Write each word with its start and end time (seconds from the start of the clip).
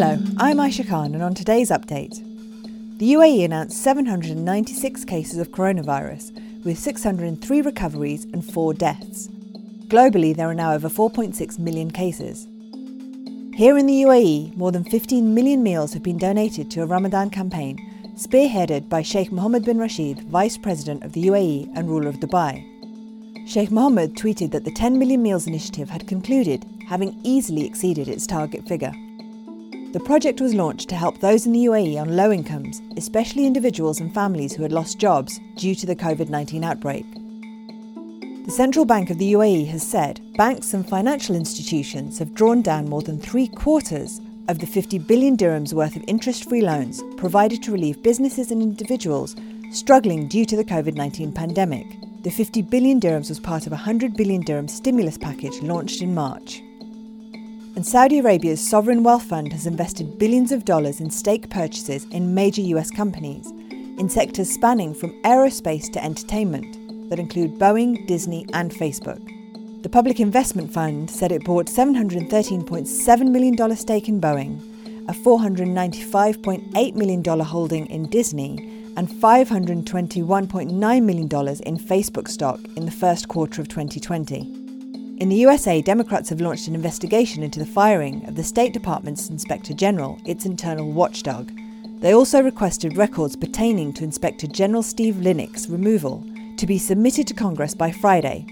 Hello, 0.00 0.16
I'm 0.36 0.58
Aisha 0.58 0.88
Khan, 0.88 1.12
and 1.12 1.24
on 1.24 1.34
today's 1.34 1.70
update, 1.70 2.18
the 2.98 3.14
UAE 3.14 3.44
announced 3.44 3.82
796 3.82 5.04
cases 5.04 5.40
of 5.40 5.50
coronavirus, 5.50 6.64
with 6.64 6.78
603 6.78 7.62
recoveries 7.62 8.22
and 8.26 8.44
4 8.44 8.74
deaths. 8.74 9.26
Globally, 9.88 10.36
there 10.36 10.48
are 10.48 10.54
now 10.54 10.72
over 10.72 10.88
4.6 10.88 11.58
million 11.58 11.90
cases. 11.90 12.46
Here 13.56 13.76
in 13.76 13.86
the 13.86 14.02
UAE, 14.04 14.56
more 14.56 14.70
than 14.70 14.84
15 14.84 15.34
million 15.34 15.64
meals 15.64 15.94
have 15.94 16.04
been 16.04 16.16
donated 16.16 16.70
to 16.70 16.82
a 16.82 16.86
Ramadan 16.86 17.28
campaign 17.28 17.76
spearheaded 18.14 18.88
by 18.88 19.02
Sheikh 19.02 19.32
Mohammed 19.32 19.64
bin 19.64 19.78
Rashid, 19.78 20.20
Vice 20.28 20.56
President 20.56 21.02
of 21.02 21.12
the 21.12 21.24
UAE 21.24 21.72
and 21.74 21.88
ruler 21.88 22.08
of 22.08 22.20
Dubai. 22.20 22.64
Sheikh 23.48 23.72
Mohammed 23.72 24.14
tweeted 24.14 24.52
that 24.52 24.64
the 24.64 24.70
10 24.70 24.96
million 24.96 25.22
meals 25.22 25.48
initiative 25.48 25.90
had 25.90 26.06
concluded, 26.06 26.64
having 26.86 27.18
easily 27.24 27.66
exceeded 27.66 28.06
its 28.06 28.28
target 28.28 28.64
figure. 28.68 28.92
The 29.90 30.00
project 30.00 30.42
was 30.42 30.52
launched 30.52 30.90
to 30.90 30.96
help 30.96 31.18
those 31.18 31.46
in 31.46 31.52
the 31.52 31.64
UAE 31.64 31.98
on 31.98 32.14
low 32.14 32.30
incomes, 32.30 32.82
especially 32.98 33.46
individuals 33.46 34.00
and 34.00 34.12
families 34.12 34.52
who 34.52 34.62
had 34.62 34.70
lost 34.70 34.98
jobs 34.98 35.40
due 35.56 35.74
to 35.74 35.86
the 35.86 35.96
COVID 35.96 36.28
19 36.28 36.62
outbreak. 36.62 37.06
The 38.44 38.52
Central 38.52 38.84
Bank 38.84 39.08
of 39.08 39.16
the 39.16 39.32
UAE 39.32 39.66
has 39.68 39.82
said 39.82 40.20
banks 40.36 40.74
and 40.74 40.86
financial 40.86 41.34
institutions 41.34 42.18
have 42.18 42.34
drawn 42.34 42.60
down 42.60 42.90
more 42.90 43.00
than 43.00 43.18
three 43.18 43.48
quarters 43.48 44.20
of 44.48 44.58
the 44.58 44.66
50 44.66 44.98
billion 44.98 45.38
dirhams 45.38 45.72
worth 45.72 45.96
of 45.96 46.04
interest 46.06 46.50
free 46.50 46.60
loans 46.60 47.02
provided 47.16 47.62
to 47.62 47.72
relieve 47.72 48.02
businesses 48.02 48.50
and 48.50 48.60
individuals 48.60 49.36
struggling 49.70 50.28
due 50.28 50.44
to 50.44 50.56
the 50.56 50.64
COVID 50.64 50.96
19 50.96 51.32
pandemic. 51.32 51.86
The 52.24 52.30
50 52.30 52.60
billion 52.60 53.00
dirhams 53.00 53.30
was 53.30 53.40
part 53.40 53.66
of 53.66 53.72
a 53.72 53.76
100 53.76 54.18
billion 54.18 54.42
dirham 54.42 54.68
stimulus 54.68 55.16
package 55.16 55.62
launched 55.62 56.02
in 56.02 56.14
March 56.14 56.62
and 57.74 57.86
Saudi 57.86 58.18
Arabia's 58.18 58.60
sovereign 58.60 59.02
wealth 59.02 59.24
fund 59.24 59.52
has 59.52 59.66
invested 59.66 60.18
billions 60.18 60.52
of 60.52 60.64
dollars 60.64 61.00
in 61.00 61.10
stake 61.10 61.50
purchases 61.50 62.04
in 62.10 62.34
major 62.34 62.62
US 62.62 62.90
companies, 62.90 63.50
in 63.98 64.08
sectors 64.08 64.50
spanning 64.50 64.94
from 64.94 65.20
aerospace 65.22 65.92
to 65.92 66.04
entertainment, 66.04 67.10
that 67.10 67.18
include 67.18 67.58
Boeing, 67.58 68.06
Disney, 68.06 68.46
and 68.52 68.70
Facebook. 68.72 69.22
The 69.82 69.88
Public 69.88 70.20
Investment 70.20 70.72
Fund 70.72 71.10
said 71.10 71.30
it 71.30 71.44
bought 71.44 71.66
$713.7 71.66 73.30
million 73.30 73.76
stake 73.76 74.08
in 74.08 74.20
Boeing, 74.20 74.60
a 75.08 75.12
$495.8 75.12 76.94
million 76.94 77.24
holding 77.24 77.86
in 77.86 78.08
Disney, 78.10 78.58
and 78.96 79.08
$521.9 79.08 81.02
million 81.02 81.22
in 81.22 81.78
Facebook 81.78 82.26
stock 82.28 82.60
in 82.76 82.84
the 82.84 82.90
first 82.90 83.28
quarter 83.28 83.60
of 83.60 83.68
2020. 83.68 84.57
In 85.18 85.30
the 85.30 85.36
USA, 85.36 85.82
Democrats 85.82 86.28
have 86.28 86.40
launched 86.40 86.68
an 86.68 86.76
investigation 86.76 87.42
into 87.42 87.58
the 87.58 87.66
firing 87.66 88.24
of 88.28 88.36
the 88.36 88.44
State 88.44 88.72
Department's 88.72 89.28
Inspector 89.28 89.74
General, 89.74 90.16
its 90.24 90.46
internal 90.46 90.92
watchdog. 90.92 91.50
They 91.98 92.14
also 92.14 92.40
requested 92.40 92.96
records 92.96 93.34
pertaining 93.34 93.92
to 93.94 94.04
Inspector 94.04 94.46
General 94.46 94.84
Steve 94.84 95.16
Linick's 95.16 95.68
removal 95.68 96.24
to 96.56 96.66
be 96.68 96.78
submitted 96.78 97.26
to 97.26 97.34
Congress 97.34 97.74
by 97.74 97.90
Friday. 97.90 98.46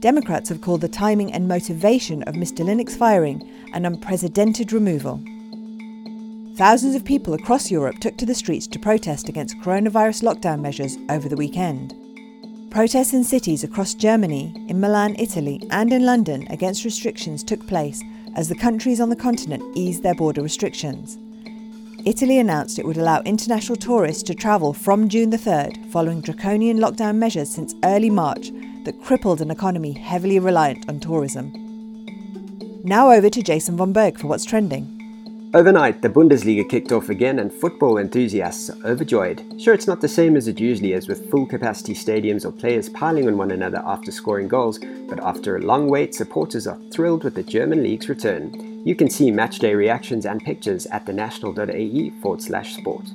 Democrats 0.00 0.50
have 0.50 0.60
called 0.60 0.82
the 0.82 0.88
timing 0.88 1.32
and 1.32 1.48
motivation 1.48 2.22
of 2.24 2.34
Mr. 2.34 2.62
Linick's 2.62 2.94
firing 2.94 3.50
an 3.72 3.86
unprecedented 3.86 4.70
removal. 4.70 5.16
Thousands 6.56 6.94
of 6.94 7.06
people 7.06 7.32
across 7.32 7.70
Europe 7.70 8.00
took 8.00 8.18
to 8.18 8.26
the 8.26 8.34
streets 8.34 8.66
to 8.66 8.78
protest 8.78 9.30
against 9.30 9.56
coronavirus 9.60 10.24
lockdown 10.24 10.60
measures 10.60 10.98
over 11.08 11.30
the 11.30 11.36
weekend. 11.36 11.94
Protests 12.72 13.12
in 13.12 13.22
cities 13.22 13.64
across 13.64 13.92
Germany, 13.92 14.54
in 14.66 14.80
Milan, 14.80 15.14
Italy, 15.18 15.60
and 15.70 15.92
in 15.92 16.06
London 16.06 16.46
against 16.48 16.86
restrictions 16.86 17.44
took 17.44 17.66
place 17.66 18.02
as 18.34 18.48
the 18.48 18.54
countries 18.54 18.98
on 18.98 19.10
the 19.10 19.14
continent 19.14 19.62
eased 19.76 20.02
their 20.02 20.14
border 20.14 20.40
restrictions. 20.40 21.18
Italy 22.06 22.38
announced 22.38 22.78
it 22.78 22.86
would 22.86 22.96
allow 22.96 23.20
international 23.26 23.76
tourists 23.76 24.22
to 24.22 24.34
travel 24.34 24.72
from 24.72 25.10
June 25.10 25.28
the 25.28 25.36
3rd, 25.36 25.92
following 25.92 26.22
draconian 26.22 26.78
lockdown 26.78 27.16
measures 27.16 27.50
since 27.50 27.74
early 27.84 28.08
March 28.08 28.50
that 28.84 29.02
crippled 29.04 29.42
an 29.42 29.50
economy 29.50 29.92
heavily 29.92 30.38
reliant 30.38 30.88
on 30.88 30.98
tourism. 30.98 31.52
Now 32.84 33.10
over 33.10 33.28
to 33.28 33.42
Jason 33.42 33.76
von 33.76 33.92
Berg 33.92 34.18
for 34.18 34.28
what's 34.28 34.46
trending. 34.46 35.01
Overnight, 35.54 36.00
the 36.00 36.08
Bundesliga 36.08 36.66
kicked 36.66 36.92
off 36.92 37.10
again 37.10 37.38
and 37.38 37.52
football 37.52 37.98
enthusiasts 37.98 38.70
are 38.70 38.86
overjoyed. 38.86 39.60
Sure, 39.60 39.74
it's 39.74 39.86
not 39.86 40.00
the 40.00 40.08
same 40.08 40.34
as 40.34 40.48
it 40.48 40.58
usually 40.58 40.94
is 40.94 41.08
with 41.08 41.30
full 41.30 41.44
capacity 41.44 41.92
stadiums 41.92 42.46
or 42.46 42.52
players 42.52 42.88
piling 42.88 43.28
on 43.28 43.36
one 43.36 43.50
another 43.50 43.82
after 43.84 44.10
scoring 44.10 44.48
goals, 44.48 44.80
but 45.10 45.20
after 45.20 45.56
a 45.56 45.60
long 45.60 45.88
wait, 45.88 46.14
supporters 46.14 46.66
are 46.66 46.80
thrilled 46.90 47.22
with 47.22 47.34
the 47.34 47.42
German 47.42 47.82
league's 47.82 48.08
return. 48.08 48.82
You 48.86 48.94
can 48.94 49.10
see 49.10 49.30
matchday 49.30 49.76
reactions 49.76 50.24
and 50.24 50.42
pictures 50.42 50.86
at 50.86 51.04
thenational.ae 51.04 52.10
forward 52.22 52.40
slash 52.40 52.74
sport. 52.74 53.10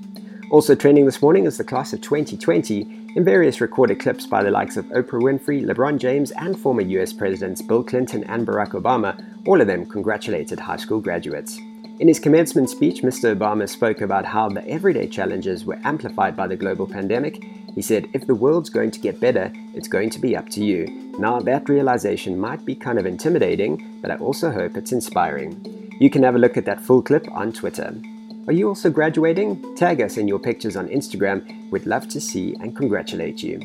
Also 0.52 0.76
trending 0.76 1.08
this 1.08 1.24
morning 1.24 1.48
is 1.48 1.58
the 1.58 1.64
class 1.64 1.92
of 1.92 2.02
2020 2.02 2.82
in 3.16 3.26
various 3.26 3.62
recorded 3.62 4.00
clips 4.00 4.28
by 4.28 4.44
the 4.44 4.52
likes 4.52 4.78
of 4.78 4.86
Oprah 4.90 5.24
Winfrey, 5.24 5.66
LeBron 5.66 5.98
James, 5.98 6.30
and 6.34 6.60
former 6.60 6.82
US 6.82 7.14
Presidents 7.14 7.64
Bill 7.64 7.84
Clinton 7.84 8.24
and 8.26 8.46
Barack 8.46 8.74
Obama. 8.74 9.26
All 9.48 9.60
of 9.60 9.66
them 9.66 9.88
congratulated 9.88 10.60
high 10.60 10.78
school 10.78 11.02
graduates. 11.02 11.60
In 12.00 12.08
his 12.08 12.20
commencement 12.20 12.70
speech, 12.70 13.02
Mr. 13.02 13.36
Obama 13.36 13.68
spoke 13.68 14.02
about 14.02 14.24
how 14.24 14.50
the 14.50 14.68
everyday 14.68 15.08
challenges 15.08 15.66
were 15.66 15.80
amplified 15.84 16.36
by 16.36 16.46
the 16.46 16.56
global 16.56 16.86
pandemic. 16.86 17.44
He 17.74 17.82
said, 17.82 18.08
If 18.14 18.28
the 18.28 18.36
world's 18.36 18.70
going 18.70 18.92
to 18.92 19.00
get 19.00 19.20
better, 19.20 19.52
it's 19.74 19.88
going 19.88 20.12
to 20.12 20.20
be 20.20 20.38
up 20.38 20.48
to 20.50 20.64
you. 20.64 20.86
Now, 21.18 21.40
that 21.40 21.68
realization 21.68 22.40
might 22.40 22.64
be 22.66 22.76
kind 22.76 23.00
of 23.00 23.08
intimidating, 23.08 24.00
but 24.00 24.12
I 24.12 24.18
also 24.18 24.52
hope 24.52 24.78
it's 24.78 24.92
inspiring. 24.92 25.98
You 26.00 26.12
can 26.12 26.22
have 26.22 26.36
a 26.36 26.40
look 26.40 26.56
at 26.56 26.66
that 26.66 26.82
full 26.82 27.02
clip 27.02 27.28
on 27.32 27.52
Twitter. 27.52 28.00
Are 28.46 28.54
you 28.54 28.68
also 28.68 28.92
graduating? 28.92 29.76
Tag 29.76 30.00
us 30.00 30.18
in 30.18 30.28
your 30.28 30.40
pictures 30.40 30.76
on 30.78 30.90
Instagram. 30.90 31.72
We'd 31.72 31.88
love 31.88 32.08
to 32.10 32.22
see 32.22 32.56
and 32.62 32.78
congratulate 32.78 33.42
you. 33.42 33.60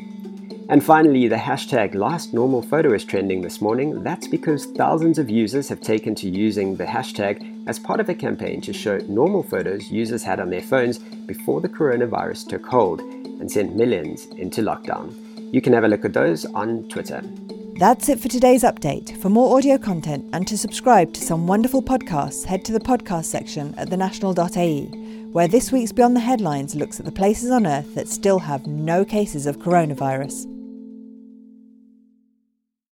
And 0.69 0.83
finally, 0.83 1.27
the 1.27 1.35
hashtag 1.35 1.93
last 1.93 2.33
normal 2.33 2.61
photo 2.61 2.93
is 2.93 3.03
trending 3.03 3.41
this 3.41 3.61
morning. 3.61 4.01
That's 4.01 4.27
because 4.27 4.65
thousands 4.65 5.19
of 5.19 5.29
users 5.29 5.67
have 5.69 5.81
taken 5.81 6.15
to 6.15 6.29
using 6.29 6.75
the 6.75 6.85
hashtag 6.85 7.67
as 7.67 7.79
part 7.79 7.99
of 7.99 8.09
a 8.09 8.15
campaign 8.15 8.61
to 8.61 8.73
show 8.73 8.97
normal 8.99 9.43
photos 9.43 9.91
users 9.91 10.23
had 10.23 10.39
on 10.39 10.49
their 10.49 10.61
phones 10.61 10.99
before 10.99 11.61
the 11.61 11.69
coronavirus 11.69 12.47
took 12.47 12.65
hold 12.65 13.01
and 13.01 13.51
sent 13.51 13.75
millions 13.75 14.25
into 14.37 14.61
lockdown. 14.61 15.13
You 15.53 15.61
can 15.61 15.73
have 15.73 15.83
a 15.83 15.87
look 15.87 16.05
at 16.05 16.13
those 16.13 16.45
on 16.45 16.87
Twitter. 16.87 17.21
That's 17.77 18.07
it 18.07 18.19
for 18.19 18.29
today's 18.29 18.63
update. 18.63 19.17
For 19.17 19.29
more 19.29 19.57
audio 19.57 19.77
content 19.77 20.25
and 20.31 20.47
to 20.47 20.57
subscribe 20.57 21.13
to 21.13 21.21
some 21.21 21.45
wonderful 21.45 21.83
podcasts, 21.83 22.45
head 22.45 22.63
to 22.65 22.71
the 22.71 22.79
podcast 22.79 23.25
section 23.25 23.75
at 23.75 23.89
thenational.ae, 23.89 25.29
where 25.31 25.47
this 25.47 25.71
week's 25.71 25.91
Beyond 25.91 26.15
the 26.15 26.21
Headlines 26.21 26.75
looks 26.75 26.99
at 26.99 27.05
the 27.05 27.11
places 27.11 27.51
on 27.51 27.67
Earth 27.67 27.93
that 27.95 28.07
still 28.07 28.39
have 28.39 28.65
no 28.65 29.03
cases 29.03 29.45
of 29.45 29.57
coronavirus. 29.57 30.52